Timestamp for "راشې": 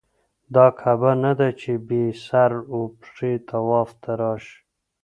4.21-4.55